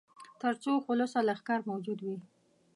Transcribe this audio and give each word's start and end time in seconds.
تر 0.41 0.53
څو 0.63 0.71
خلصه 0.85 1.19
لښکر 1.27 1.59
موجود 1.69 1.99
وي. 2.05 2.17